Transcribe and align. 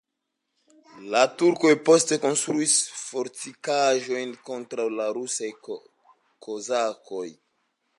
La 1.15 1.19
turkoj 1.41 1.73
poste 1.89 2.19
konstruis 2.25 2.75
fortikaĵon 3.03 4.35
kontraŭ 4.51 4.91
la 4.99 5.09
rusaj 5.21 5.55
kozakoj. 5.71 7.27